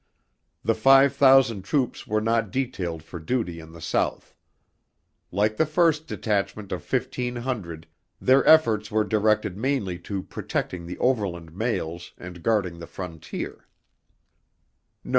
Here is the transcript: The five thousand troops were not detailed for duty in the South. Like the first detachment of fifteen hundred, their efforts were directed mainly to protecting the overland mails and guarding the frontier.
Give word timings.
The 0.63 0.73
five 0.73 1.13
thousand 1.15 1.61
troops 1.61 2.07
were 2.07 2.21
not 2.21 2.49
detailed 2.49 3.03
for 3.03 3.19
duty 3.19 3.59
in 3.59 3.71
the 3.71 3.79
South. 3.79 4.33
Like 5.31 5.57
the 5.57 5.65
first 5.67 6.07
detachment 6.07 6.71
of 6.71 6.83
fifteen 6.83 7.35
hundred, 7.35 7.85
their 8.19 8.43
efforts 8.47 8.89
were 8.89 9.03
directed 9.03 9.55
mainly 9.57 9.99
to 10.09 10.23
protecting 10.23 10.87
the 10.87 10.97
overland 10.97 11.55
mails 11.55 12.13
and 12.17 12.41
guarding 12.41 12.79
the 12.79 12.87
frontier. 12.87 13.67